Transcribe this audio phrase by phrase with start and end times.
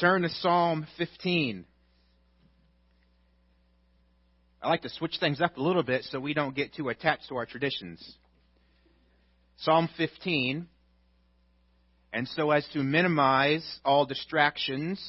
[0.00, 1.66] turn to Psalm 15.
[4.62, 7.28] I like to switch things up a little bit so we don't get too attached
[7.28, 8.16] to our traditions.
[9.58, 10.66] Psalm 15.
[12.12, 15.00] And so as to minimize all distractions,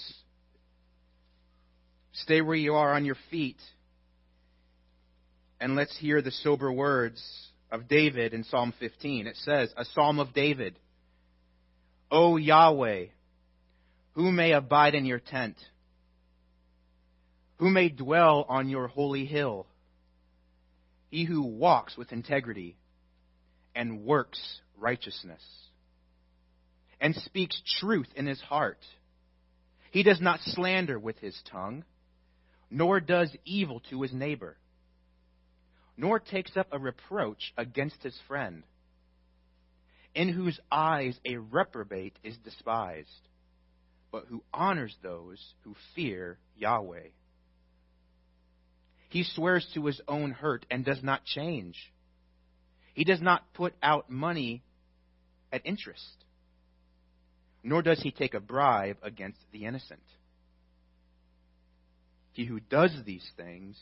[2.11, 3.59] stay where you are on your feet.
[5.59, 7.23] And let's hear the sober words
[7.71, 9.27] of David in Psalm 15.
[9.27, 10.77] It says, A psalm of David.
[12.09, 13.05] O Yahweh,
[14.13, 15.57] who may abide in your tent?
[17.57, 19.67] Who may dwell on your holy hill?
[21.09, 22.77] He who walks with integrity
[23.75, 25.41] and works righteousness
[26.99, 28.79] and speaks truth in his heart.
[29.91, 31.83] He does not slander with his tongue,
[32.69, 34.57] nor does evil to his neighbor,
[35.97, 38.63] nor takes up a reproach against his friend,
[40.15, 43.09] in whose eyes a reprobate is despised,
[44.11, 47.07] but who honors those who fear Yahweh.
[49.09, 51.91] He swears to his own hurt and does not change.
[52.93, 54.63] He does not put out money
[55.51, 56.25] at interest,
[57.63, 60.01] nor does he take a bribe against the innocent.
[62.33, 63.77] He who does these things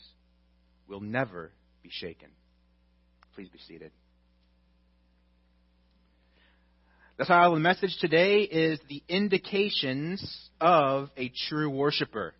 [0.88, 1.52] will never
[1.82, 2.30] be shaken.
[3.34, 3.92] Please be seated.
[7.20, 12.32] The title of the message today is The Indications of a True Worshiper.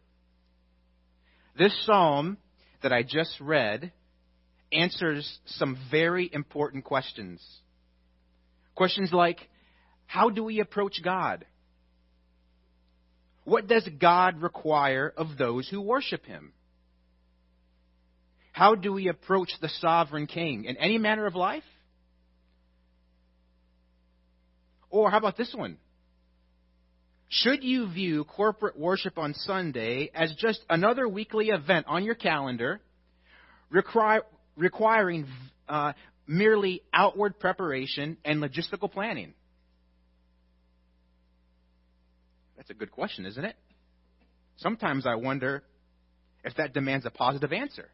[1.54, 2.38] This psalm
[2.82, 3.92] that I just read
[4.72, 7.46] answers some very important questions.
[8.74, 9.50] Questions like
[10.06, 11.44] How do we approach God?
[13.44, 16.54] What does God require of those who worship Him?
[18.52, 21.64] How do we approach the sovereign King in any manner of life?
[24.90, 25.78] Or how about this one?
[27.28, 32.80] Should you view corporate worship on Sunday as just another weekly event on your calendar,
[34.56, 35.28] requiring
[35.68, 35.92] uh,
[36.26, 39.34] merely outward preparation and logistical planning?
[42.56, 43.54] That's a good question, isn't it?
[44.56, 45.62] Sometimes I wonder
[46.44, 47.88] if that demands a positive answer.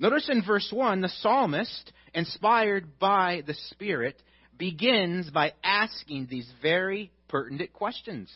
[0.00, 4.20] Notice in verse 1, the psalmist, inspired by the Spirit,
[4.56, 8.30] begins by asking these very pertinent questions.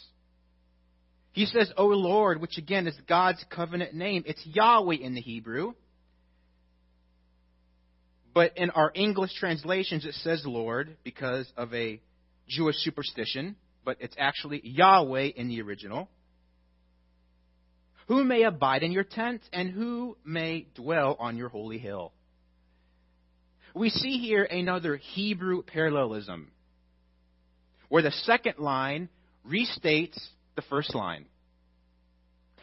[1.32, 4.24] He says, O Lord, which again is God's covenant name.
[4.26, 5.74] It's Yahweh in the Hebrew.
[8.32, 12.00] But in our English translations, it says Lord because of a
[12.48, 16.08] Jewish superstition, but it's actually Yahweh in the original.
[18.08, 22.12] Who may abide in your tent, and who may dwell on your holy hill?
[23.76, 26.50] We see here another Hebrew parallelism,
[27.88, 29.10] where the second line
[29.46, 30.18] restates
[30.56, 31.26] the first line.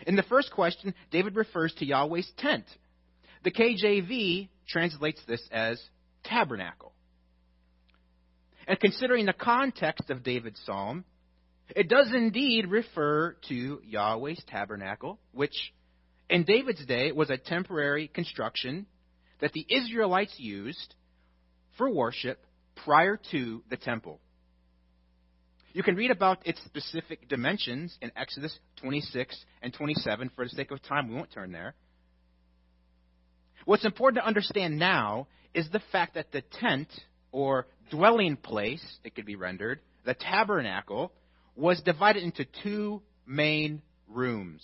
[0.08, 2.66] In the first question, David refers to Yahweh's tent.
[3.44, 5.82] The KJV translates this as
[6.24, 6.94] tabernacle.
[8.68, 11.06] And considering the context of David's psalm,
[11.76, 15.74] it does indeed refer to Yahweh's tabernacle, which
[16.30, 18.88] in David's day was a temporary construction
[19.42, 20.96] that the Israelites used
[21.78, 22.40] for worship
[22.84, 24.20] prior to the temple.
[25.74, 30.30] You can read about its specific dimensions in Exodus 26 and 27.
[30.36, 31.74] For the sake of time, we won't turn there.
[33.66, 36.90] What's important to understand now is the fact that the tent,
[37.32, 41.12] or dwelling place, it could be rendered, the tabernacle,
[41.56, 44.64] was divided into two main rooms.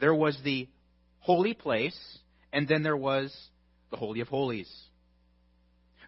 [0.00, 0.68] There was the
[1.20, 1.98] holy place,
[2.52, 3.34] and then there was
[3.90, 4.70] the Holy of Holies.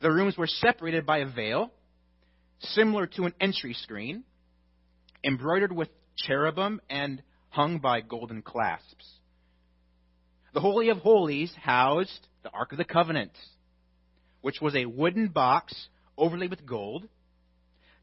[0.00, 1.72] The rooms were separated by a veil,
[2.60, 4.24] similar to an entry screen,
[5.24, 9.18] embroidered with cherubim and hung by golden clasps.
[10.54, 13.32] The Holy of Holies housed the Ark of the Covenant,
[14.40, 17.08] which was a wooden box overlaid with gold,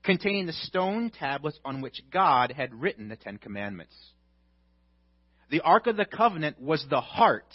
[0.03, 3.95] containing the stone tablets on which God had written the Ten Commandments.
[5.49, 7.53] The Ark of the Covenant was the heart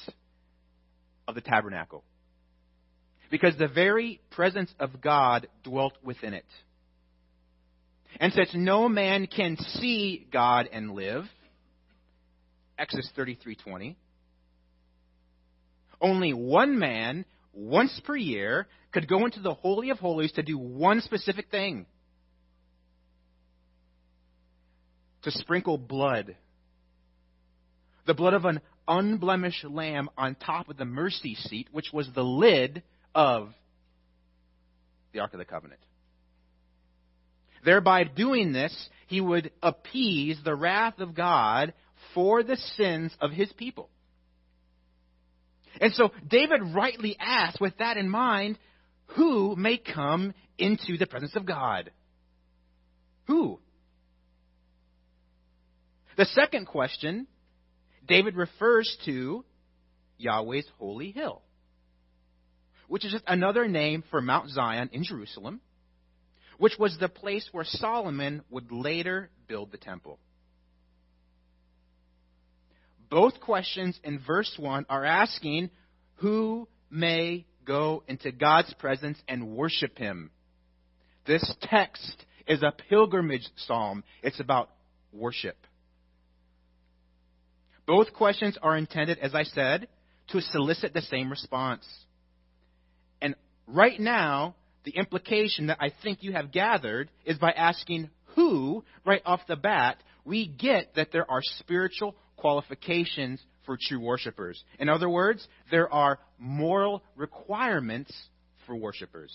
[1.29, 2.05] of the tabernacle
[3.31, 6.45] because the very presence of God dwelt within it.
[8.19, 11.25] And since no man can see God and live,
[12.77, 13.95] Exodus 33:20,
[16.01, 20.59] only one man once per year could go into the holy of holies to do
[20.59, 21.87] one specific thing.
[25.23, 26.37] To sprinkle blood.
[28.07, 32.25] The blood of an unblemished lamb on top of the mercy seat, which was the
[32.25, 32.83] lid
[33.15, 33.51] of
[35.13, 35.81] the Ark of the Covenant.
[37.65, 41.75] Thereby doing this, he would appease the wrath of God
[42.15, 43.91] for the sins of his people.
[45.81, 48.59] And so David rightly asks, with that in mind,
[49.17, 51.91] who may come into the presence of God?
[53.27, 53.61] Who?
[56.17, 57.27] The second question,
[58.07, 59.45] David refers to
[60.19, 61.43] Yahweh's holy hill,
[62.91, 65.61] which is just another name for Mount Zion in Jerusalem,
[66.59, 70.19] which was the place where Solomon would later build the temple.
[73.09, 75.71] Both questions in verse 1 are asking
[76.17, 80.33] who may go into God's presence and worship him.
[81.29, 84.03] This text is a pilgrimage psalm.
[84.21, 84.69] It's about
[85.13, 85.57] worship.
[87.87, 89.87] Both questions are intended, as I said,
[90.31, 91.87] to solicit the same response.
[93.73, 99.23] Right now, the implication that I think you have gathered is by asking who, right
[99.25, 104.63] off the bat, we get that there are spiritual qualifications for true worshipers.
[104.81, 108.13] In other words, there are moral requirements
[108.67, 109.33] for worshipers.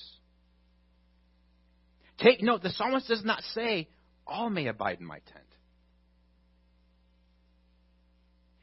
[2.17, 3.87] Take note, the psalmist does not say,
[4.27, 5.45] All may abide in my tent.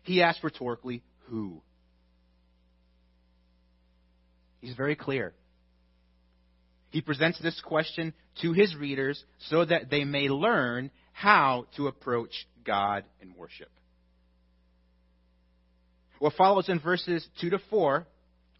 [0.03, 1.63] He asks rhetorically, Who?
[4.61, 5.33] He's very clear.
[6.93, 8.12] He presents this question
[8.43, 13.71] to his readers so that they may learn how to approach God in worship.
[16.19, 18.06] What follows in verses 2 to 4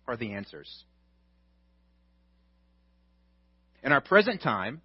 [0.09, 0.85] are the answers.
[3.83, 4.81] In our present time,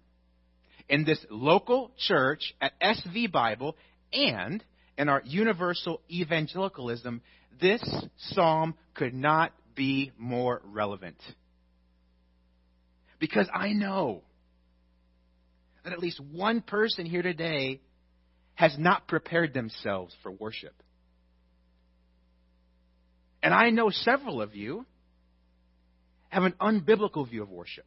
[0.90, 3.76] in this local church at SV Bible
[4.12, 4.62] and
[4.98, 7.22] in our universal evangelicalism,
[7.58, 7.82] this
[8.18, 11.16] psalm could not be more relevant.
[13.18, 14.22] Because I know
[15.84, 17.80] that at least one person here today
[18.54, 20.74] has not prepared themselves for worship.
[23.42, 24.84] And I know several of you
[26.28, 27.86] have an unbiblical view of worship.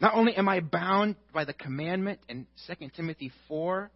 [0.00, 3.90] Not only am I bound by the commandment in 2 Timothy 4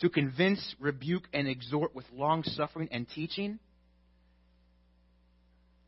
[0.00, 3.58] to convince, rebuke, and exhort with long suffering and teaching,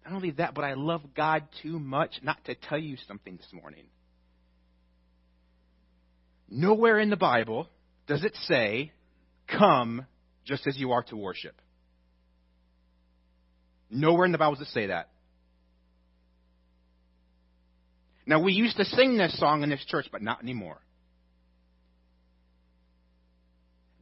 [0.06, 3.48] not only that, but I love God too much not to tell you something this
[3.52, 3.86] morning.
[6.48, 7.68] Nowhere in the Bible
[8.06, 8.92] does it say,
[9.48, 10.06] come
[10.44, 11.60] just as you are to worship.
[13.90, 15.08] Nowhere in the Bible does it say that.
[18.26, 20.78] Now, we used to sing this song in this church, but not anymore.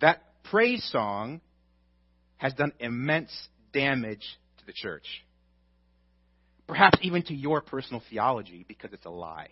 [0.03, 1.41] That praise song
[2.37, 3.31] has done immense
[3.73, 4.25] damage
[4.59, 5.05] to the church
[6.67, 9.49] perhaps even to your personal theology, because it's a lie.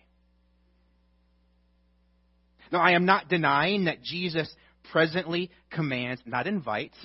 [2.71, 4.51] Now, I am not denying that Jesus
[4.91, 6.97] presently commands, not invites,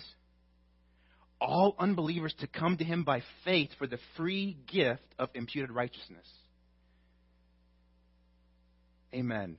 [1.40, 6.26] all unbelievers to come to him by faith for the free gift of imputed righteousness.
[9.14, 9.58] Amen.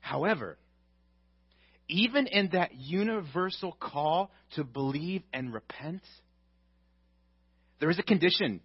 [0.00, 0.58] However,
[1.88, 6.02] even in that universal call to believe and repent,
[7.84, 8.62] there is a condition.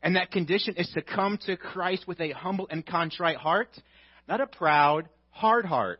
[0.00, 3.70] And that condition is to come to Christ with a humble and contrite heart,
[4.28, 5.98] not a proud, hard heart.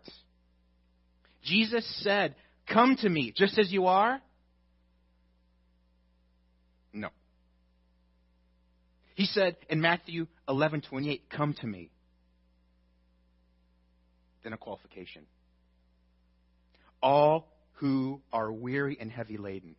[1.43, 2.37] Jesus said,
[2.73, 4.21] Come to me just as you are.
[6.93, 7.09] No.
[9.17, 11.91] He said in Matthew 11:28, "Come to me."
[14.45, 15.27] Then a qualification.
[17.03, 19.75] All who are weary and heavy laden.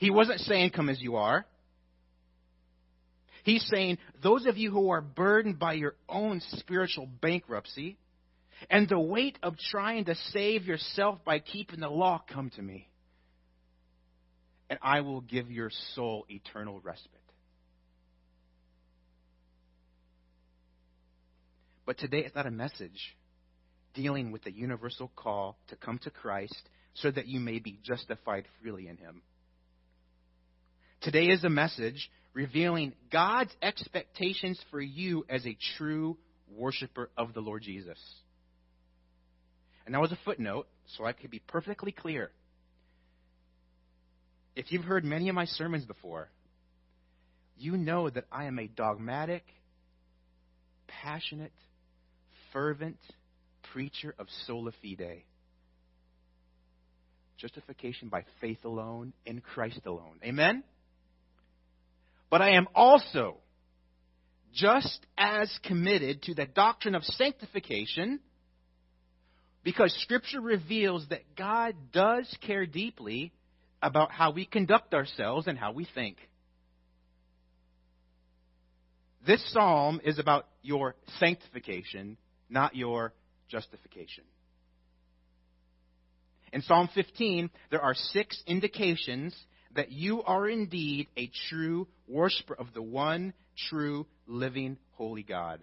[0.00, 1.44] He wasn't saying, Come as you are.
[3.44, 7.98] He's saying, Those of you who are burdened by your own spiritual bankruptcy
[8.70, 12.88] and the weight of trying to save yourself by keeping the law, come to me.
[14.70, 17.10] And I will give your soul eternal respite.
[21.84, 23.16] But today it's not a message
[23.92, 28.46] dealing with the universal call to come to Christ so that you may be justified
[28.62, 29.20] freely in Him.
[31.02, 36.18] Today is a message revealing God's expectations for you as a true
[36.54, 37.98] worshiper of the Lord Jesus.
[39.86, 42.30] And that was a footnote, so I could be perfectly clear.
[44.54, 46.28] If you've heard many of my sermons before,
[47.56, 49.44] you know that I am a dogmatic,
[50.86, 51.52] passionate,
[52.52, 52.98] fervent
[53.72, 55.22] preacher of sola fide.
[57.38, 60.20] Justification by faith alone, in Christ alone.
[60.22, 60.62] Amen?
[62.30, 63.38] But I am also
[64.54, 68.20] just as committed to the doctrine of sanctification
[69.62, 73.32] because Scripture reveals that God does care deeply
[73.82, 76.16] about how we conduct ourselves and how we think.
[79.26, 82.16] This psalm is about your sanctification,
[82.48, 83.12] not your
[83.48, 84.24] justification.
[86.52, 89.36] In Psalm 15, there are six indications
[89.74, 93.32] that you are indeed a true worshiper of the one
[93.68, 95.60] true, living, holy God.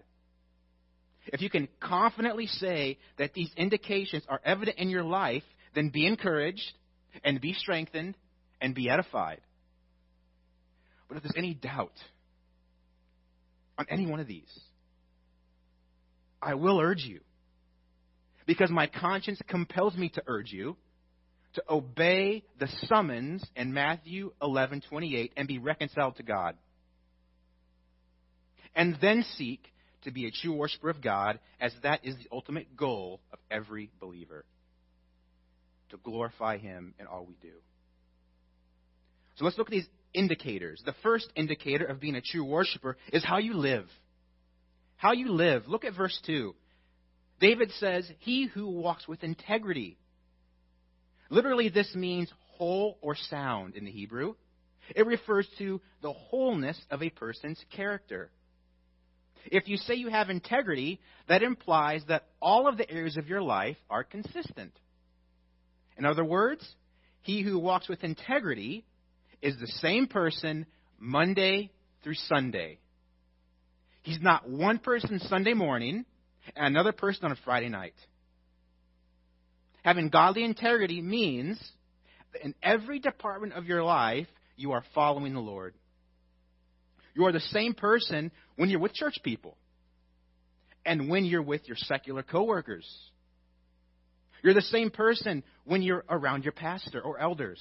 [1.26, 5.42] If you can confidently say that these indications are evident in your life,
[5.74, 6.72] then be encouraged
[7.22, 8.16] and be strengthened
[8.60, 9.40] and be edified.
[11.08, 11.92] But if there's any doubt
[13.76, 14.58] on any one of these,
[16.40, 17.20] I will urge you,
[18.46, 20.76] because my conscience compels me to urge you
[21.58, 26.56] to obey the summons in Matthew 11:28 and be reconciled to God.
[28.76, 29.72] And then seek
[30.02, 33.90] to be a true worshiper of God, as that is the ultimate goal of every
[33.98, 34.44] believer
[35.90, 37.54] to glorify Him in all we do.
[39.36, 40.80] So let's look at these indicators.
[40.84, 43.88] The first indicator of being a true worshiper is how you live.
[44.96, 45.66] How you live.
[45.66, 46.54] Look at verse 2.
[47.40, 49.96] David says, He who walks with integrity.
[51.30, 54.34] Literally, this means whole or sound in the Hebrew.
[54.94, 58.30] It refers to the wholeness of a person's character.
[59.46, 63.42] If you say you have integrity, that implies that all of the areas of your
[63.42, 64.72] life are consistent.
[65.96, 66.66] In other words,
[67.22, 68.84] he who walks with integrity
[69.42, 70.66] is the same person
[70.98, 71.70] Monday
[72.02, 72.78] through Sunday.
[74.02, 76.04] He's not one person Sunday morning
[76.56, 77.94] and another person on a Friday night.
[79.88, 81.58] Having godly integrity means
[82.34, 85.72] that in every department of your life, you are following the Lord.
[87.14, 89.56] You are the same person when you're with church people
[90.84, 92.86] and when you're with your secular coworkers.
[94.44, 97.58] You're the same person when you're around your pastor or elders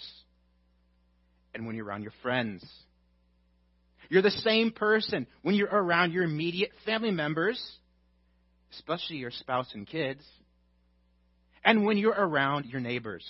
[1.55, 2.61] and when you're around your friends.
[4.09, 7.57] You're the same person when you're around your immediate family members,
[8.73, 10.25] especially your spouse and kids,
[11.67, 13.25] and when you're around your neighbors.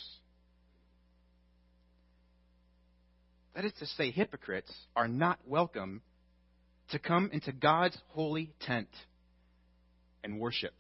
[3.56, 6.04] That is to say, hypocrites are not welcome
[6.92, 8.90] to come into God's holy tent
[10.24, 10.76] and worship.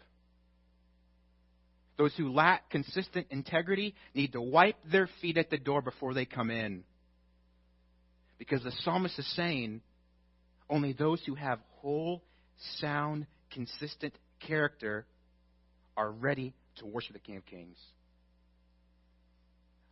[1.97, 6.25] Those who lack consistent integrity need to wipe their feet at the door before they
[6.25, 6.83] come in.
[8.37, 9.81] Because the psalmist is saying
[10.69, 12.21] only those who have whole,
[12.75, 14.13] sound, consistent
[14.45, 15.07] character
[15.97, 17.77] are ready to worship the King of Kings.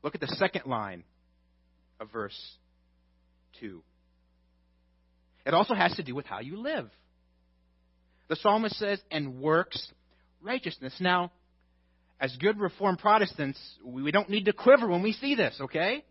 [0.04, 1.04] Look at the second line
[2.00, 2.40] of verse
[3.60, 3.82] 2.
[5.46, 6.90] It also has to do with how you live.
[8.28, 9.92] The psalmist says, and works
[10.42, 10.96] righteousness.
[11.00, 11.32] Now,
[12.20, 16.04] as good Reformed Protestants, we don't need to quiver when we see this, okay?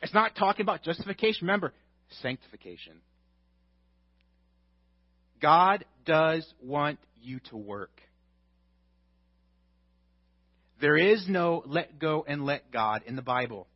[0.00, 1.46] It's not talking about justification.
[1.46, 1.72] Remember,
[2.22, 2.94] sanctification.
[5.40, 8.00] God does want you to work.
[10.80, 13.66] There is no let go and let God in the Bible.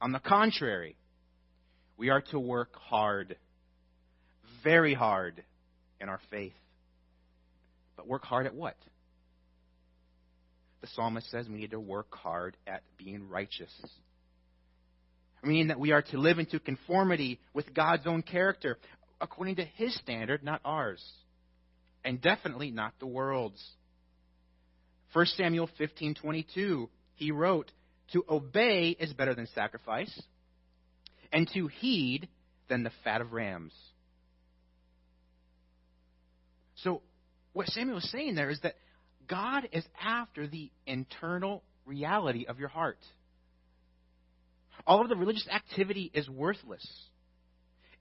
[0.00, 0.96] On the contrary,
[1.96, 3.36] we are to work hard,
[4.64, 5.44] very hard
[6.00, 6.54] in our faith.
[7.96, 8.76] But work hard at what?
[10.80, 13.72] The psalmist says we need to work hard at being righteous.
[15.44, 18.78] I mean that we are to live into conformity with God's own character,
[19.20, 21.02] according to His standard, not ours.
[22.04, 23.64] And definitely not the world's.
[25.12, 27.70] 1 Samuel 15:22, he wrote,
[28.12, 30.22] "To obey is better than sacrifice,
[31.32, 32.28] and to heed
[32.68, 33.74] than the fat of rams."
[36.76, 37.02] So,
[37.52, 38.76] what Samuel is saying there is that
[39.26, 42.98] God is after the internal reality of your heart.
[44.86, 46.84] All of the religious activity is worthless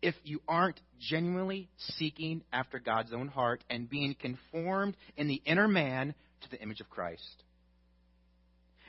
[0.02, 5.68] if you aren't genuinely seeking after God's own heart and being conformed in the inner
[5.68, 7.44] man to the image of Christ.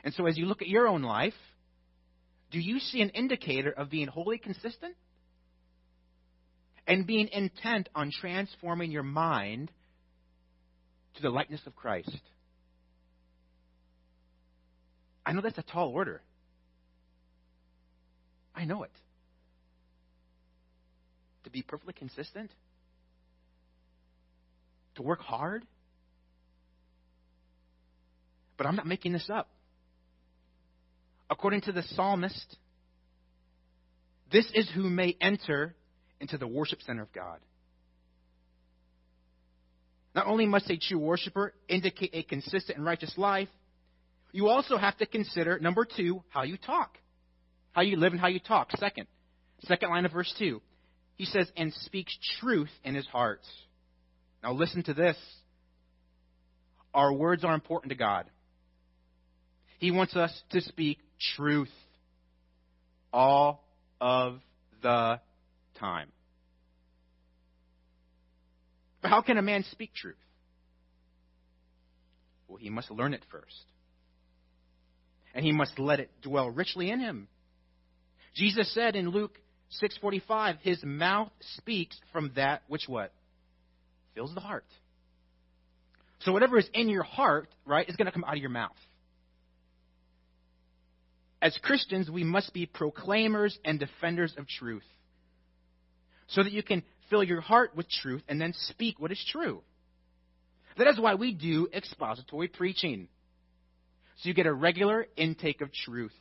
[0.03, 1.33] And so, as you look at your own life,
[2.51, 4.95] do you see an indicator of being wholly consistent?
[6.85, 9.71] And being intent on transforming your mind
[11.15, 12.19] to the likeness of Christ.
[15.25, 16.21] I know that's a tall order.
[18.53, 18.91] I know it.
[21.45, 22.51] To be perfectly consistent,
[24.95, 25.65] to work hard.
[28.57, 29.49] But I'm not making this up.
[31.29, 32.57] According to the psalmist,
[34.33, 35.75] This is who may enter
[36.19, 37.39] into the worship center of God.
[40.15, 43.49] Not only must a true worshiper indicate a consistent and righteous life,
[44.31, 46.97] you also have to consider, number two, how you talk.
[47.73, 48.71] How you live and how you talk.
[48.77, 49.07] Second,
[49.65, 50.59] second line of verse 2.
[51.15, 53.41] He says, and speaks truth in his heart.
[54.41, 55.17] Now listen to this.
[56.93, 58.25] Our words are important to God.
[59.83, 60.97] He wants us to speak
[61.35, 61.67] truth
[63.11, 63.65] all
[63.99, 64.39] of
[64.81, 65.19] the
[65.77, 66.09] time.
[69.01, 70.15] But how can a man speak truth?
[72.47, 73.65] Well, he must learn it first.
[75.35, 77.27] And he must let it dwell richly in him.
[78.35, 79.37] Jesus said in Luke
[79.83, 83.11] 6:45, his mouth speaks from that which what?
[84.15, 84.63] Fills the heart.
[86.19, 88.77] So whatever is in your heart, right, is going to come out of your mouth.
[91.43, 94.85] As Christians, we must be proclaimers and defenders of truth.
[96.27, 99.61] So that you can fill your heart with truth and then speak what is true.
[100.77, 103.09] That is why we do expository preaching.
[104.19, 106.13] So you get a regular intake of truth.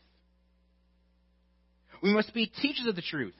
[2.02, 3.36] We must be teachers of the truth.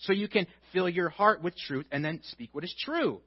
[0.00, 3.22] So you can fill your heart with truth and then speak what is true.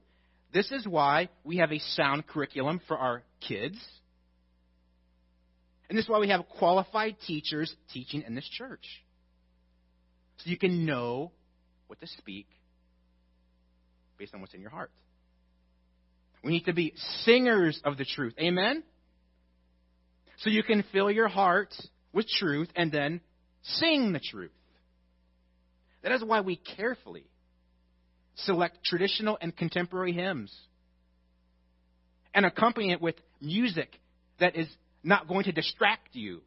[0.54, 3.76] This is why we have a sound curriculum for our kids.
[5.90, 8.86] And this is why we have qualified teachers teaching in this church.
[10.38, 11.32] So you can know
[11.88, 12.46] what to speak
[14.16, 14.92] based on what's in your heart.
[16.44, 16.94] We need to be
[17.24, 18.34] singers of the truth.
[18.38, 18.84] Amen?
[20.38, 21.74] So you can fill your heart
[22.12, 23.20] with truth and then
[23.62, 24.52] sing the truth.
[26.02, 27.24] That is why we carefully
[28.36, 30.56] select traditional and contemporary hymns
[32.32, 33.90] and accompany it with music
[34.38, 34.68] that is
[35.02, 36.40] not going to distract you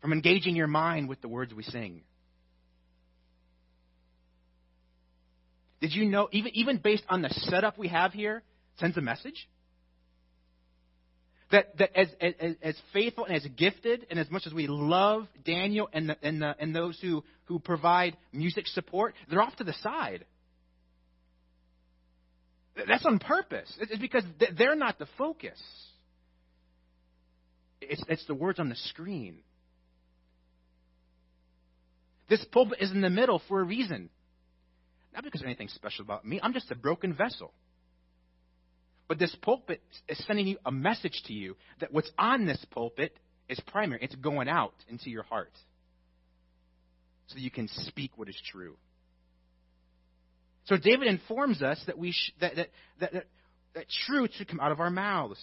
[0.00, 2.02] from engaging your mind with the words we sing.
[5.80, 8.42] Did you know, even, even based on the setup we have here,
[8.78, 9.48] sends a message?
[11.50, 15.26] That, that as, as, as faithful and as gifted, and as much as we love
[15.44, 19.64] Daniel and, the, and, the, and those who, who provide music support, they're off to
[19.64, 20.24] the side.
[22.86, 23.72] That's on purpose.
[23.80, 24.22] It's because
[24.56, 25.60] they're not the focus.
[27.80, 29.40] It's, it's the words on the screen.
[32.28, 34.08] This pulpit is in the middle for a reason.
[35.12, 36.38] Not because of anything special about me.
[36.42, 37.52] I'm just a broken vessel.
[39.08, 43.16] But this pulpit is sending you a message to you that what's on this pulpit
[43.48, 44.00] is primary.
[44.02, 45.50] It's going out into your heart.
[47.26, 48.76] So you can speak what is true.
[50.66, 52.68] So David informs us that, we sh- that, that,
[53.00, 53.26] that, that,
[53.74, 55.40] that truth should come out of our mouths.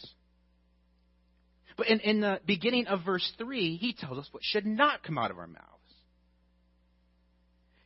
[1.77, 5.17] But in, in the beginning of verse 3, he tells us what should not come
[5.17, 5.63] out of our mouths.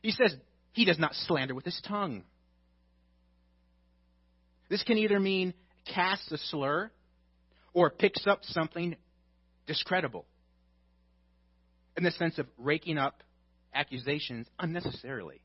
[0.02, 0.34] He says,
[0.72, 2.24] he does not slander with his tongue.
[4.70, 5.52] This can either mean
[5.84, 6.90] casts a slur
[7.74, 8.96] or picks up something
[9.66, 10.24] discreditable
[11.96, 13.22] in the sense of raking up
[13.74, 15.42] accusations unnecessarily.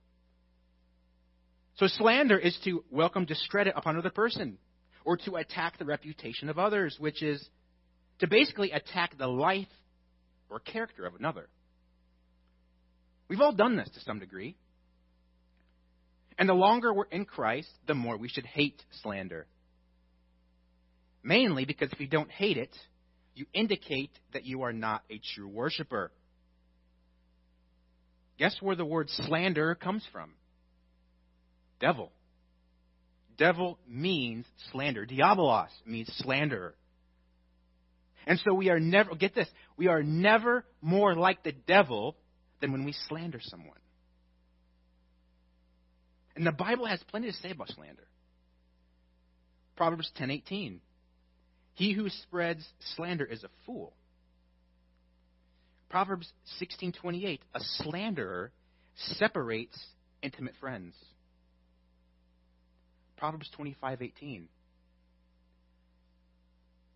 [1.76, 4.58] So slander is to welcome discredit upon another person
[5.04, 7.48] or to attack the reputation of others, which is
[8.19, 9.67] to basically attack the life
[10.49, 11.47] or character of another.
[13.27, 14.56] We've all done this to some degree.
[16.39, 19.47] And the longer we're in Christ, the more we should hate slander.
[21.23, 22.75] Mainly because if you don't hate it,
[23.36, 26.12] you indicate that you are not a true worshiper.
[28.38, 30.32] Guess where the word slander comes from?
[31.80, 32.12] Devil.
[33.38, 35.06] Devil means slander.
[35.06, 36.75] Diabolos means slander.
[38.28, 42.18] And so we are never, get this, we are never more like the devil
[42.60, 43.80] than when we slander someone.
[46.36, 48.06] And the Bible has plenty to say about slander.
[49.78, 50.80] Proverbs 10:18.
[51.76, 53.94] He who spreads slander is a fool.
[55.90, 57.40] Proverbs 16:28.
[57.54, 58.52] A slanderer
[58.96, 59.80] separates
[60.22, 60.96] intimate friends.
[63.16, 64.48] Proverbs 25:18.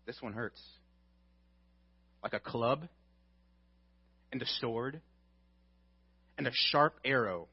[0.04, 0.60] This one hurts.
[2.22, 2.86] Like a club
[4.30, 5.00] and a sword
[6.38, 7.48] and a sharp arrow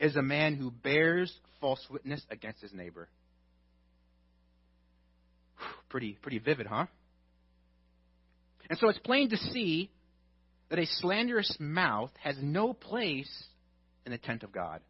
[0.00, 3.08] is a man who bears false witness against his neighbor.
[5.88, 6.86] Pretty, pretty vivid, huh?
[8.68, 9.90] And so it's plain to see
[10.70, 13.44] that a slanderous mouth has no place
[14.04, 14.80] in the tent of God.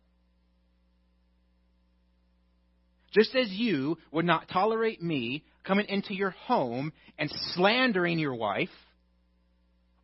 [3.12, 8.70] Just as you would not tolerate me coming into your home and slandering your wife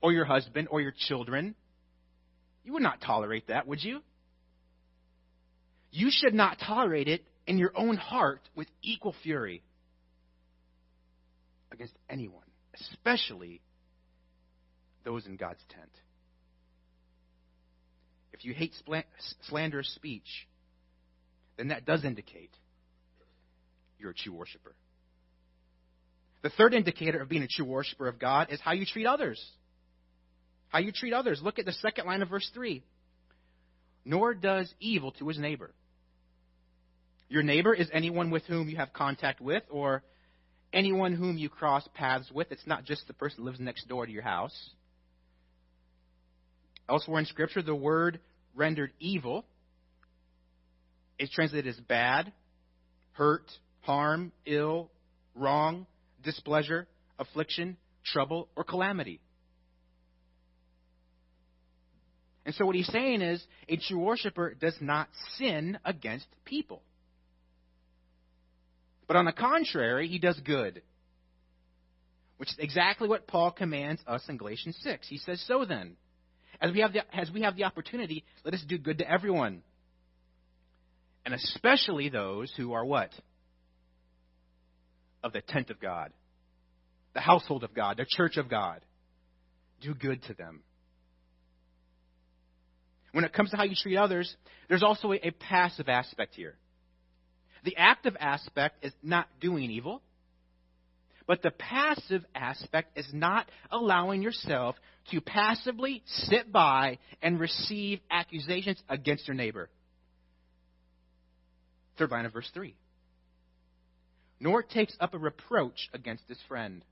[0.00, 1.54] or your husband or your children
[2.64, 4.00] You would not tolerate that, would you?
[5.92, 9.62] You should not tolerate it in your own heart with equal fury
[11.72, 13.60] against anyone, especially
[15.04, 15.90] those in God's tent.
[18.32, 18.72] If you hate
[19.48, 20.46] slanderous speech,
[21.56, 22.50] then that does indicate
[23.98, 24.74] you're a true worshiper.
[26.42, 29.44] The third indicator of being a true worshiper of God is how you treat others.
[30.70, 31.40] How you treat others.
[31.42, 32.83] Look at the second line of verse 3.
[34.04, 35.72] Nor does evil to his neighbor.
[37.28, 40.02] Your neighbor is anyone with whom you have contact with or
[40.72, 42.50] anyone whom you cross paths with.
[42.50, 44.70] It's not just the person who lives next door to your house.
[46.88, 48.20] Elsewhere in Scripture, the word
[48.54, 49.44] rendered evil
[51.18, 52.33] is translated as bad,
[53.12, 53.44] hurt,
[53.83, 54.90] harm, ill,
[55.35, 55.87] wrong,
[56.24, 59.20] displeasure, affliction, trouble, or calamity.
[62.44, 66.83] And so what he's saying is a true worshiper does not sin against people.
[69.07, 70.83] But on the contrary, he does good.
[72.38, 75.07] Which is exactly what Paul commands us in Galatians 6.
[75.09, 75.96] He says, So then,
[76.61, 79.62] as we have the, as we have the opportunity, let us do good to everyone.
[81.26, 83.11] And especially those who are what?
[85.22, 86.12] Of the tent of God,
[87.12, 88.81] the household of God, the church of God.
[89.83, 90.62] Do good to them.
[93.12, 94.35] When it comes to how you treat others,
[94.68, 96.57] there's also a, a passive aspect here.
[97.64, 100.01] The active aspect is not doing evil,
[101.27, 104.77] but the passive aspect is not allowing yourself
[105.11, 109.68] to passively sit by and receive accusations against your neighbor.
[111.99, 112.75] Third line of verse 3.
[114.40, 116.83] Nor takes up a reproach against his friend,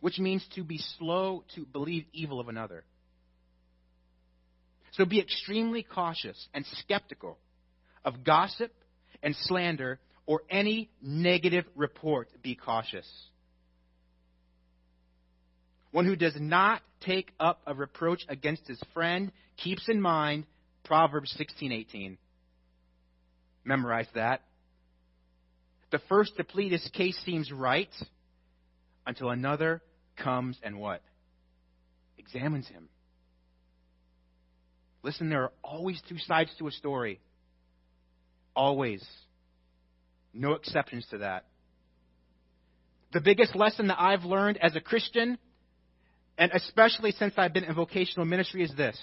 [0.00, 2.84] which means to be slow to believe evil of another.
[4.92, 7.38] So be extremely cautious and skeptical
[8.04, 8.72] of gossip
[9.22, 12.28] and slander or any negative report.
[12.42, 13.08] Be cautious.
[15.92, 20.46] One who does not take up a reproach against his friend keeps in mind
[20.84, 22.16] Proverbs 16:18.
[23.64, 24.42] Memorize that.
[25.90, 27.92] The first to plead his case seems right
[29.06, 29.82] until another
[30.16, 31.02] comes and what?
[32.18, 32.88] Examines him.
[35.02, 37.20] Listen, there are always two sides to a story.
[38.54, 39.06] Always.
[40.34, 41.46] No exceptions to that.
[43.12, 45.38] The biggest lesson that I've learned as a Christian,
[46.38, 48.98] and especially since I've been in vocational ministry, is this.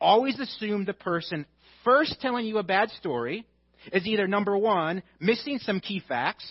[0.00, 1.46] Always assume the person
[1.84, 3.46] first telling you a bad story
[3.92, 6.44] is either number one, missing some key facts,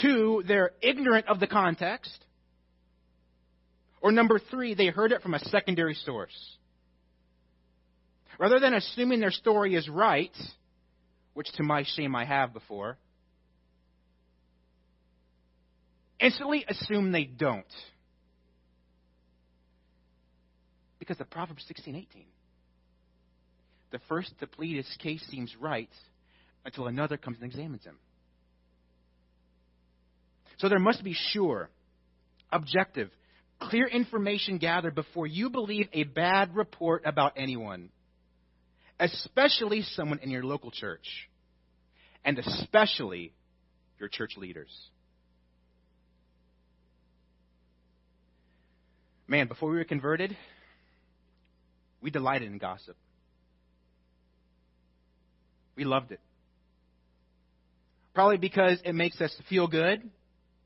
[0.00, 2.24] two, they're ignorant of the context,
[4.00, 6.56] or number three, they heard it from a secondary source.
[8.38, 10.36] Rather than assuming their story is right,
[11.34, 12.96] which to my shame I have before,
[16.20, 17.64] instantly assume they don't.
[20.98, 22.26] Because the Proverbs 16:18.
[23.90, 25.90] The first to plead his case seems right
[26.64, 27.98] until another comes and examines him.
[30.58, 31.70] So there must be sure,
[32.52, 33.10] objective,
[33.60, 37.90] clear information gathered before you believe a bad report about anyone,
[39.00, 41.28] especially someone in your local church,
[42.24, 43.32] and especially
[43.98, 44.70] your church leaders.
[49.26, 50.36] Man, before we were converted,
[52.00, 52.96] we delighted in gossip.
[55.76, 56.20] We loved it.
[58.14, 60.02] Probably because it makes us feel good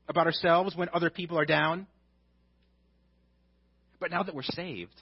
[0.07, 1.87] about ourselves when other people are down.
[4.03, 5.01] But now that we're saved,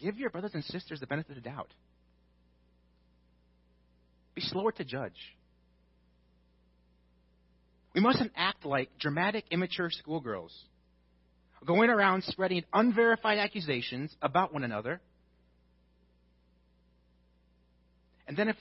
[0.00, 1.68] give your brothers and sisters the benefit of the doubt.
[4.34, 5.36] Be slower to judge.
[7.94, 10.58] We mustn't act like dramatic, immature schoolgirls,
[11.66, 15.02] going around spreading unverified accusations about one another.
[18.26, 18.56] And then, if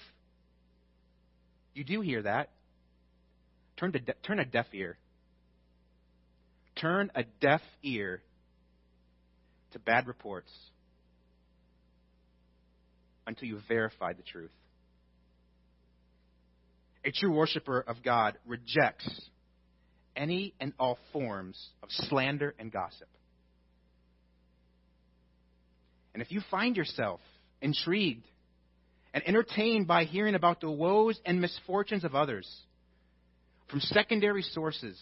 [1.74, 2.50] you do hear that,
[3.78, 4.98] turn, de- turn a deaf ear
[6.82, 8.22] turn a deaf ear
[9.72, 10.52] to bad reports
[13.28, 14.52] until you verify the truth.
[17.06, 19.30] A true worshiper of God rejects
[20.16, 23.08] any and all forms of slander and gossip.
[26.14, 27.22] And if you find yourself
[27.62, 28.26] intrigued
[29.14, 32.48] and entertained by hearing about the woes and misfortunes of others,
[33.70, 35.00] from secondary sources,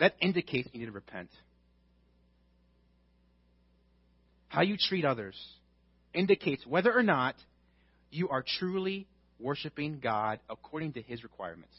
[0.00, 1.30] that indicates you need to repent.
[4.48, 5.36] How you treat others
[6.12, 7.36] indicates whether or not
[8.10, 9.06] you are truly
[9.38, 11.76] worshiping God according to His requirements.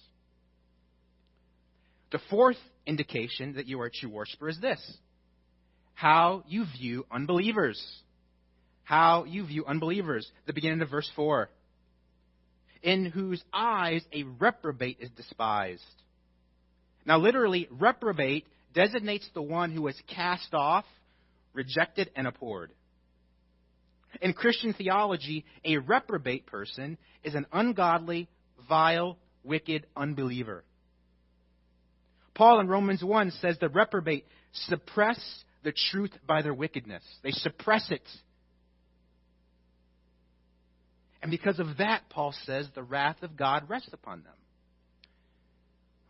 [2.12, 4.80] The fourth indication that you are a true worshiper is this
[5.94, 7.80] how you view unbelievers.
[8.84, 10.30] How you view unbelievers.
[10.48, 11.50] The beginning of verse 4.
[12.82, 15.84] In whose eyes a reprobate is despised.
[17.06, 20.86] Now, literally, reprobate designates the one who is cast off,
[21.54, 22.72] rejected, and abhorred.
[24.22, 28.28] In Christian theology, a reprobate person is an ungodly,
[28.68, 30.64] vile, wicked unbeliever.
[32.34, 35.20] Paul in Romans 1 says the reprobate suppress
[35.64, 37.04] the truth by their wickedness.
[37.24, 38.02] They suppress it.
[41.22, 44.34] And because of that, Paul says the wrath of God rests upon them.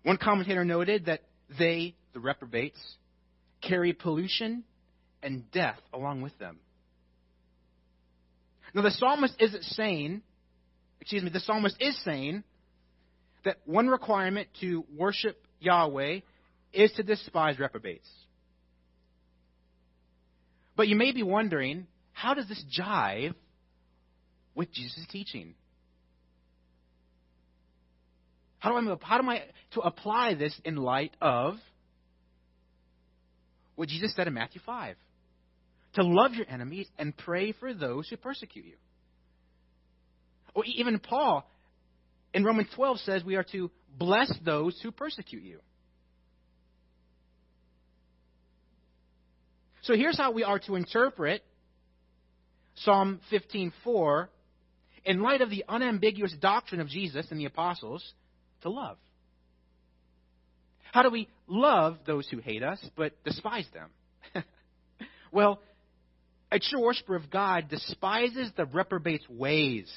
[0.04, 1.22] One commentator noted that
[1.58, 2.80] they, the reprobates,
[3.62, 4.64] carry pollution
[5.22, 6.60] and death along with them.
[8.74, 10.22] Now, the psalmist isn't saying,
[11.02, 12.44] excuse me, the psalmist is saying
[13.44, 16.22] that one requirement to worship Yahweh
[16.74, 18.08] is to despise reprobates.
[20.76, 23.36] But you may be wondering, how does this jive
[24.56, 25.54] with Jesus' teaching?
[28.62, 31.56] How do I how am I to apply this in light of
[33.76, 34.96] what Jesus said in Matthew 5?
[35.96, 38.76] To love your enemies and pray for those who persecute you.
[40.54, 41.44] Or even Paul
[42.36, 45.58] in Romans 12 says we are to bless those who persecute you.
[49.82, 51.44] So here's how we are to interpret
[52.76, 54.28] Psalm 15:4
[55.04, 58.14] in light of the unambiguous doctrine of Jesus and the apostles
[58.62, 58.98] to love.
[60.92, 63.90] How do we love those who hate us but despise them?
[65.32, 65.62] well,
[66.52, 69.92] a true worshiper of God despises the reprobate's ways.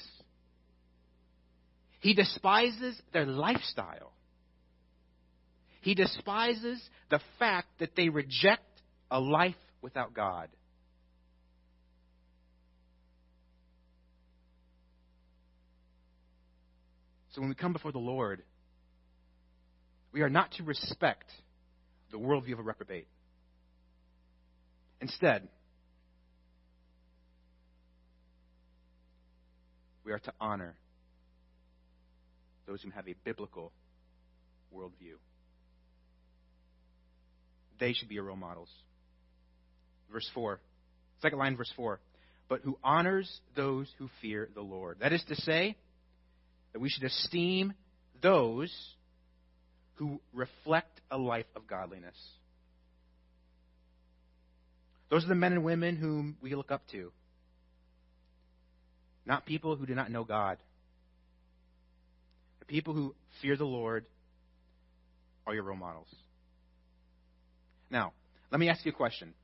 [2.00, 4.12] He despises their lifestyle.
[5.80, 8.62] He despises the fact that they reject
[9.10, 10.48] a life without God.
[17.34, 18.42] So when we come before the Lord,
[20.14, 21.24] we are not to respect
[22.12, 23.08] the worldview of a reprobate.
[25.00, 25.48] Instead,
[30.04, 30.76] we are to honor
[32.68, 33.72] those who have a biblical
[34.72, 35.16] worldview.
[37.80, 38.70] They should be your role models.
[40.12, 40.60] Verse 4,
[41.22, 41.98] second line, verse 4.
[42.48, 44.98] But who honors those who fear the Lord.
[45.00, 45.76] That is to say,
[46.72, 47.74] that we should esteem
[48.22, 48.72] those
[49.96, 52.16] who reflect a life of godliness.
[55.10, 57.12] Those are the men and women whom we look up to.
[59.26, 60.58] Not people who do not know God.
[62.60, 64.04] The people who fear the Lord
[65.46, 66.08] are your role models.
[67.90, 68.12] Now,
[68.50, 69.34] let me ask you a question.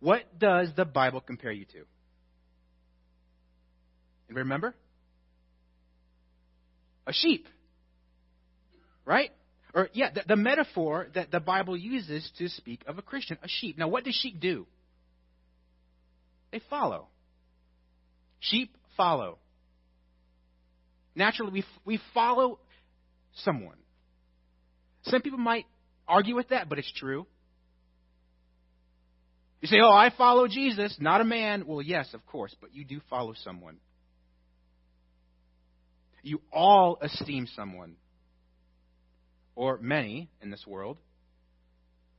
[0.00, 1.84] What does the Bible compare you to?
[4.28, 4.74] And remember?
[7.06, 7.46] A sheep.
[9.04, 9.30] Right?
[9.74, 13.48] Or, yeah, the, the, metaphor that the Bible uses to speak of a Christian, a
[13.48, 13.76] sheep.
[13.76, 14.66] Now, what does sheep do?
[16.52, 17.08] They follow.
[18.38, 19.38] Sheep follow.
[21.16, 22.60] Naturally, we, we follow
[23.34, 23.76] someone.
[25.02, 25.66] Some people might
[26.06, 27.26] argue with that, but it's true.
[29.60, 31.64] You say, oh, I follow Jesus, not a man.
[31.66, 33.78] Well, yes, of course, but you do follow someone.
[36.22, 37.96] You all esteem someone,
[39.56, 40.98] or many in this world.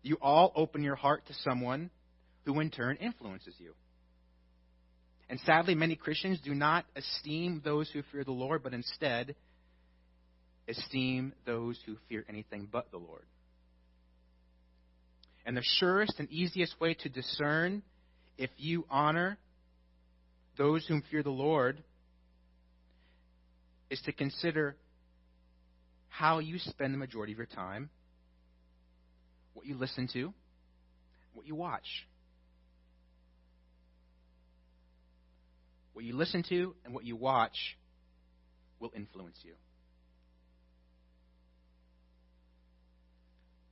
[0.02, 1.89] You all open your heart to someone
[2.45, 3.74] who in turn influences you.
[5.30, 9.36] And sadly, many Christians do not esteem those who fear the Lord, but instead
[10.67, 13.26] esteem those who fear anything but the Lord.
[15.45, 17.84] And the surest and easiest way to discern
[18.38, 19.38] if you honor
[20.58, 21.82] those whom fear the Lord
[23.89, 24.76] is to consider
[26.17, 27.89] how you spend the majority of your time,
[29.54, 30.34] what you listen to,
[31.34, 32.08] what you watch.
[35.91, 37.78] What you listen to and what you watch
[38.80, 39.54] will influence you.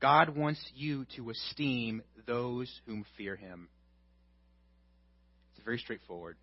[0.02, 3.70] God wants you to esteem those whom fear him.
[5.56, 6.36] It's very straightforward.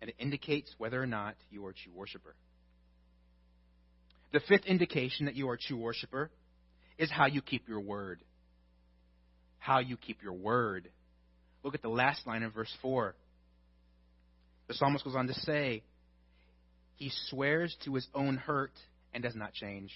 [0.00, 2.36] And it indicates whether or not you are a true worshiper.
[4.32, 6.30] The fifth indication that you are a true worshiper
[6.98, 8.20] is how you keep your word.
[9.58, 10.88] How you keep your word.
[11.62, 13.14] Look at the last line in verse 4.
[14.68, 15.82] The psalmist goes on to say,
[16.96, 18.72] He swears to his own hurt
[19.14, 19.92] and does not change.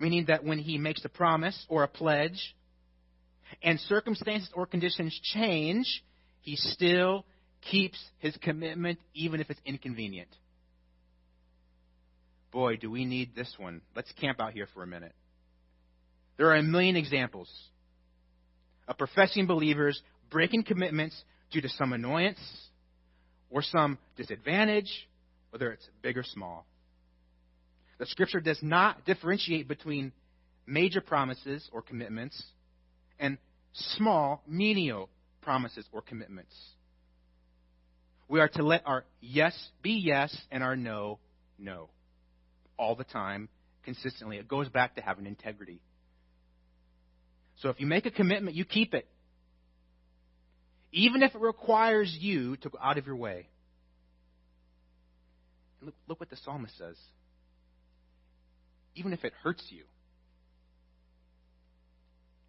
[0.00, 2.54] Meaning that when he makes a promise or a pledge,
[3.62, 6.04] and circumstances or conditions change,
[6.42, 7.24] he still
[7.70, 10.28] keeps his commitment even if it's inconvenient.
[12.50, 13.82] Boy, do we need this one.
[13.94, 15.14] Let's camp out here for a minute.
[16.36, 17.50] There are a million examples
[18.86, 22.38] of professing believers breaking commitments due to some annoyance
[23.50, 25.08] or some disadvantage,
[25.50, 26.64] whether it's big or small.
[27.98, 30.12] The scripture does not differentiate between
[30.66, 32.40] major promises or commitments
[33.18, 33.38] and
[33.72, 35.08] small, menial
[35.42, 36.54] promises or commitments.
[38.28, 41.18] We are to let our yes be yes and our no,
[41.58, 41.88] no.
[42.78, 43.48] All the time,
[43.84, 44.38] consistently.
[44.38, 45.80] It goes back to having integrity.
[47.56, 49.06] So if you make a commitment, you keep it.
[50.92, 53.48] Even if it requires you to go out of your way.
[55.82, 56.96] Look, look what the psalmist says.
[58.94, 59.84] Even if it hurts you,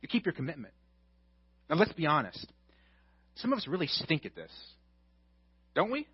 [0.01, 0.73] you keep your commitment.
[1.69, 2.45] Now, let's be honest.
[3.35, 4.51] Some of us really stink at this,
[5.75, 6.07] don't we?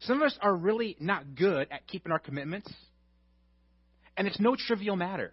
[0.00, 2.72] Some of us are really not good at keeping our commitments,
[4.16, 5.32] and it's no trivial matter.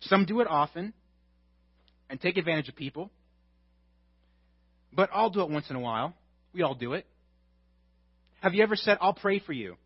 [0.00, 0.92] Some do it often
[2.08, 3.10] and take advantage of people,
[4.92, 6.14] but I'll do it once in a while.
[6.54, 7.06] We all do it.
[8.40, 9.76] Have you ever said, I'll pray for you?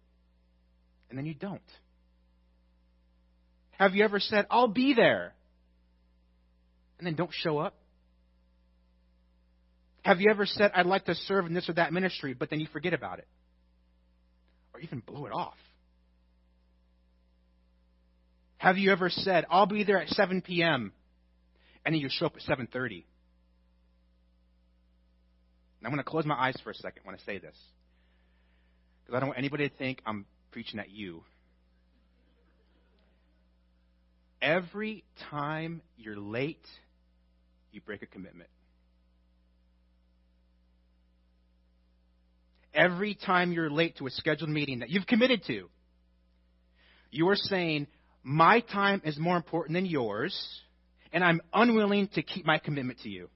[1.09, 1.61] And then you don't.
[3.79, 5.33] Have you ever said, I'll be there?
[6.99, 7.75] And then don't show up?
[10.03, 12.61] Have you ever said, I'd like to serve in this or that ministry, but then
[12.61, 13.27] you forget about it?
[14.75, 15.57] Or even blow it off?
[18.61, 20.93] Have you ever said, I'll be there at 7 p.m.,
[21.83, 22.67] and then you show up at 7.30?
[22.67, 23.05] And
[25.83, 27.57] I'm going to close my eyes for a second when I say this.
[29.03, 31.25] Because I don't want anybody to think I'm preaching at you.
[34.43, 36.67] Every time you're late,
[37.73, 38.51] you break a commitment.
[42.75, 45.71] Every time you're late to a scheduled meeting that you've committed to,
[47.11, 47.87] you are saying,
[48.23, 50.37] My time is more important than yours,
[51.13, 53.29] and I'm unwilling to keep my commitment to you.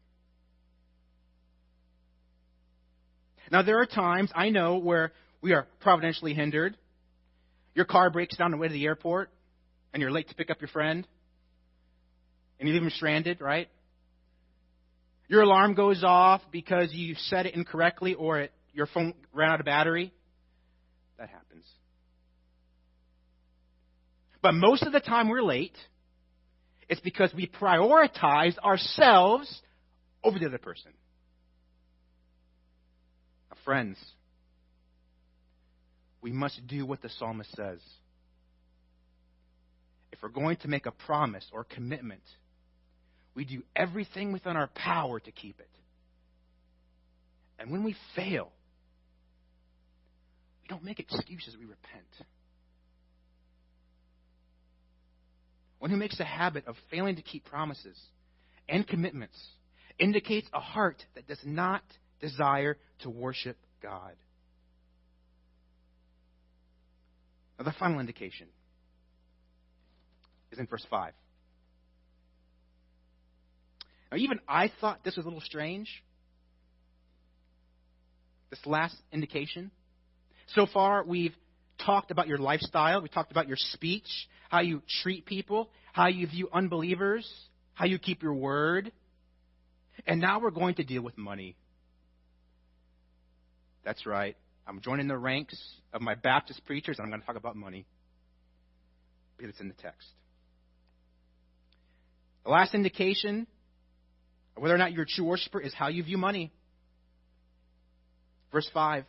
[3.50, 6.76] Now, there are times I know where we are providentially hindered.
[7.74, 9.30] Your car breaks down on the way to the airport,
[9.92, 11.06] and you're late to pick up your friend,
[12.58, 13.68] and you leave him stranded, right?
[15.28, 19.60] Your alarm goes off because you set it incorrectly or it, your phone ran out
[19.60, 20.12] of battery.
[21.18, 21.64] That happens.
[24.44, 25.74] But most of the time we're late,
[26.86, 29.62] it's because we prioritize ourselves
[30.22, 30.92] over the other person.
[33.50, 33.96] Now, friends,
[36.20, 37.78] we must do what the psalmist says.
[40.12, 42.20] If we're going to make a promise or commitment,
[43.34, 45.70] we do everything within our power to keep it.
[47.58, 48.52] And when we fail,
[50.60, 52.28] we don't make excuses, we repent.
[55.84, 58.00] One who makes a habit of failing to keep promises
[58.70, 59.38] and commitments
[59.98, 61.82] indicates a heart that does not
[62.22, 64.14] desire to worship God.
[67.58, 68.46] Now, the final indication
[70.52, 71.12] is in verse 5.
[74.10, 76.02] Now, even I thought this was a little strange.
[78.48, 79.70] This last indication.
[80.54, 81.36] So far, we've
[81.78, 84.06] talked about your lifestyle, we talked about your speech,
[84.48, 87.28] how you treat people, how you view unbelievers,
[87.74, 88.92] how you keep your word.
[90.06, 91.56] And now we're going to deal with money.
[93.84, 94.36] That's right.
[94.66, 95.60] I'm joining the ranks
[95.92, 97.84] of my Baptist preachers, and I'm going to talk about money
[99.36, 100.08] because it's in the text.
[102.44, 103.46] The last indication
[104.56, 106.52] of whether or not you're a true worshiper is how you view money.
[108.52, 109.04] Verse 5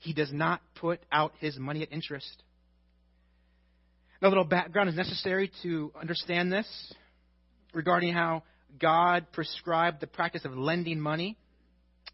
[0.00, 2.42] He does not put out his money at interest.
[4.20, 6.66] Now, a little background is necessary to understand this
[7.72, 8.42] regarding how
[8.78, 11.36] God prescribed the practice of lending money.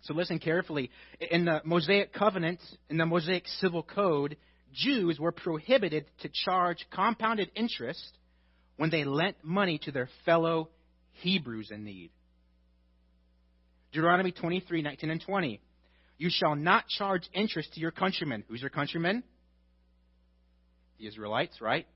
[0.03, 0.91] So listen carefully.
[1.31, 2.61] In the Mosaic covenant,
[2.91, 4.37] in the Mosaic civil code,
[4.73, 8.19] Jews were prohibited to charge compounded interest
[8.77, 10.69] when they lent money to their fellow
[11.13, 12.11] Hebrews in need.
[13.93, 15.61] Deuteronomy 23, 19 and 20.
[16.19, 18.45] You shall not charge interest to your countrymen.
[18.49, 19.23] Who's your countrymen?
[20.99, 21.87] The Israelites, right?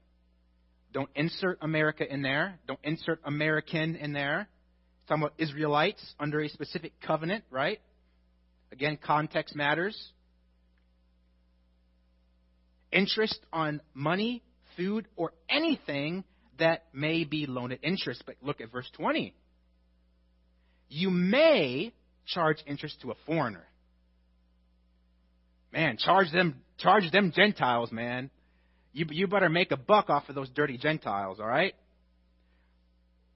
[0.92, 2.58] Don't insert America in there.
[2.66, 4.48] Don't insert American in there.
[5.00, 7.80] It's talking about Israelites under a specific covenant, right?
[8.72, 9.96] Again, context matters.
[12.92, 14.42] Interest on money,
[14.76, 16.24] food, or anything
[16.58, 18.22] that may be loaned at interest.
[18.26, 19.34] But look at verse 20.
[20.88, 21.92] You may
[22.26, 23.64] charge interest to a foreigner.
[25.72, 28.30] Man, charge them, charge them Gentiles, man.
[28.92, 31.74] You, you better make a buck off of those dirty Gentiles, all right?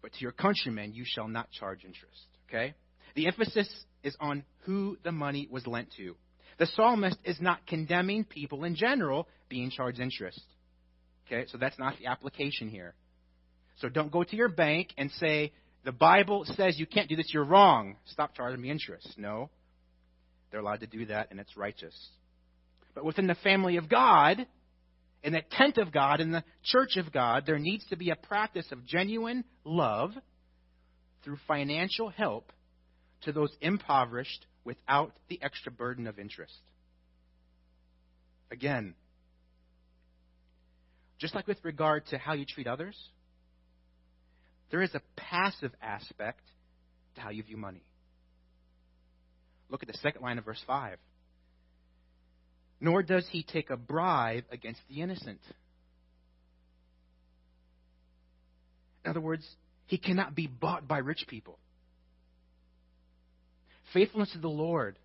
[0.02, 2.74] But to your countrymen, you shall not charge interest, okay?
[3.14, 3.68] The emphasis
[4.02, 6.16] is on who the money was lent to.
[6.58, 10.40] The psalmist is not condemning people in general being charged interest.
[11.26, 12.94] Okay, so that's not the application here.
[13.78, 15.52] So don't go to your bank and say,
[15.84, 17.96] the Bible says you can't do this, you're wrong.
[18.06, 19.14] Stop charging me interest.
[19.16, 19.50] No.
[20.50, 21.94] They're allowed to do that, and it's righteous.
[22.94, 24.46] But within the family of God,
[25.22, 28.16] in the tent of God, in the church of God, there needs to be a
[28.16, 30.12] practice of genuine love
[31.24, 32.52] through financial help
[33.22, 36.54] to those impoverished without the extra burden of interest.
[38.50, 38.94] Again,
[41.18, 42.96] just like with regard to how you treat others,
[44.70, 46.42] there is a passive aspect
[47.14, 47.82] to how you view money.
[49.70, 50.98] Look at the second line of verse 5
[52.80, 55.40] nor does he take a bribe against the innocent.
[59.04, 59.46] In other words,
[59.86, 61.58] he cannot be bought by rich people.
[63.92, 64.98] Faithfulness to the Lord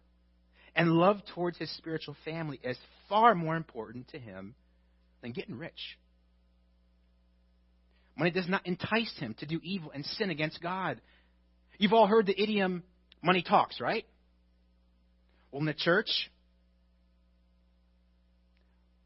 [0.75, 2.77] and love towards his spiritual family is
[3.09, 4.55] far more important to him
[5.21, 5.97] than getting rich.
[8.15, 10.99] Money does not entice him to do evil and sin against God.
[11.77, 12.83] You've all heard the idiom,
[13.21, 14.05] money talks, right?
[15.51, 16.29] Well, in the church,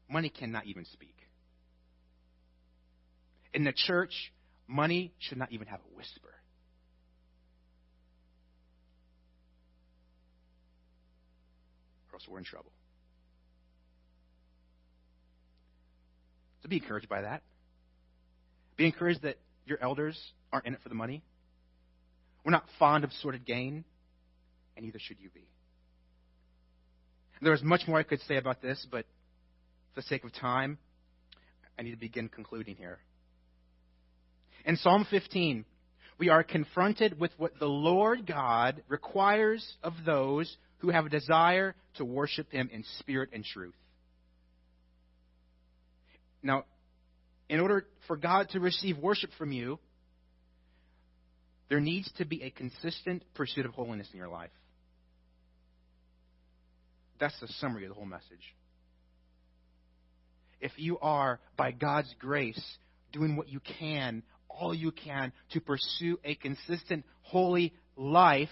[0.08, 1.16] money cannot even speak.
[3.52, 4.32] In the church,
[4.66, 6.28] money should not even have a whisper.
[12.12, 12.72] Or else we're in trouble.
[16.62, 17.42] So be encouraged by that.
[18.76, 19.36] Be encouraged that
[19.66, 20.18] your elders
[20.52, 21.22] aren't in it for the money.
[22.44, 23.84] We're not fond of sordid gain,
[24.76, 25.46] and neither should you be.
[27.40, 29.04] There is much more I could say about this, but
[29.94, 30.78] for the sake of time,
[31.78, 32.98] I need to begin concluding here.
[34.64, 35.64] In Psalm 15,
[36.18, 41.74] we are confronted with what the Lord God requires of those who have a desire
[41.96, 43.74] to worship Him in spirit and truth.
[46.42, 46.64] Now,
[47.48, 49.78] in order for God to receive worship from you,
[51.68, 54.50] there needs to be a consistent pursuit of holiness in your life.
[57.18, 58.54] That's the summary of the whole message
[60.60, 62.62] if you are, by God's grace,
[63.12, 68.48] doing what you can, all you can, to pursue a consistent, holy life,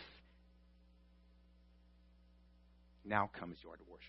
[3.04, 4.02] now comes your to worship.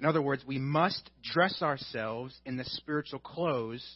[0.00, 3.86] In other words, we must dress ourselves in the spiritual clothes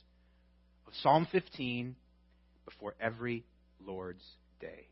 [0.87, 1.97] of Psalm 15
[2.64, 3.45] before every
[3.85, 4.25] Lord's
[4.61, 4.87] day.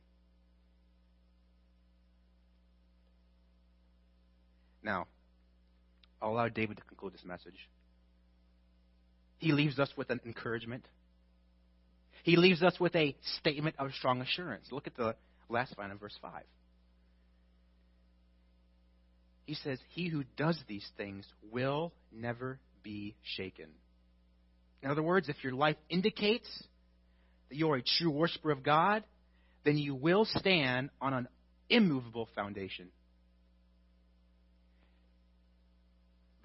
[4.83, 5.07] Now,
[6.25, 7.69] I'll allow David to conclude this message.
[9.37, 10.87] He leaves us with an encouragement.
[12.23, 14.69] He leaves us with a statement of strong assurance.
[14.73, 15.17] Look at the
[15.51, 16.33] last line of verse 5.
[19.45, 23.67] He says, He who does these things will never be shaken.
[24.83, 26.49] In other words, if your life indicates
[27.51, 29.05] that you're a true worshiper of God,
[29.65, 31.29] then you will stand on an
[31.69, 32.89] immovable foundation.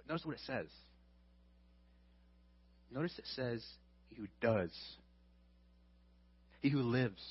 [0.09, 0.65] Notice what it says.
[2.91, 3.63] Notice it says,
[4.09, 4.71] He who does,
[6.61, 7.23] He who lives,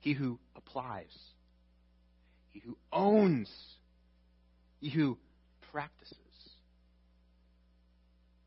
[0.00, 1.16] He who applies,
[2.50, 3.48] He who owns,
[4.80, 5.16] He who
[5.70, 6.16] practices.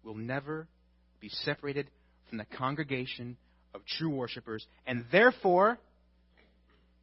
[0.04, 0.68] Will never
[1.22, 1.90] be separated
[2.28, 3.38] from the congregation
[3.74, 5.78] of true worshippers and therefore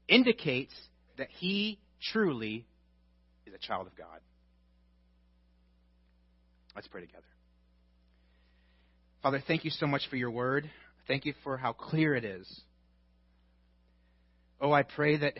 [0.08, 0.74] indicates
[1.16, 1.78] that he
[2.12, 2.66] truly
[3.46, 4.20] is a child of God.
[6.74, 7.24] Let's pray together.
[9.22, 10.70] Father, thank you so much for your word.
[11.08, 12.60] Thank you for how clear it is.
[14.60, 15.34] Oh, I pray that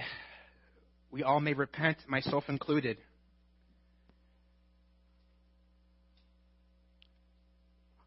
[1.11, 2.99] we all may repent, myself included.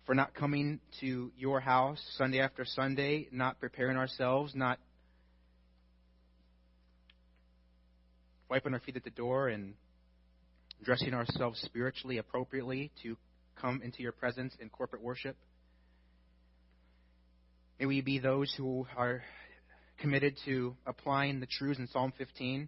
[0.06, 4.80] For not coming to your house Sunday after Sunday, not preparing ourselves, not
[8.50, 9.74] wiping our feet at the door and
[10.84, 13.18] dressing ourselves spiritually appropriately to
[13.60, 15.36] come into your presence in corporate worship.
[17.80, 19.24] May we be those who are
[20.00, 22.68] committed to applying the truths in Psalm 15.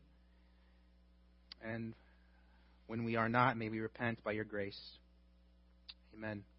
[1.66, 1.94] And
[2.88, 4.80] when we are not, may we repent by your grace.
[6.16, 6.44] Amen.